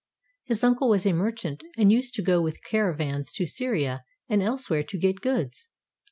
His 0.45 0.63
uncle 0.63 0.89
was 0.89 1.05
a 1.05 1.13
merchant 1.13 1.61
and 1.77 1.91
used 1.91 2.15
to 2.15 2.23
go 2.23 2.41
with 2.41 2.63
caravans 2.63 3.31
to 3.33 3.45
Syria 3.45 4.03
and 4.27 4.41
elsewhere 4.41 4.81
to 4.81 4.97
get 4.97 5.21
goods. 5.21 5.69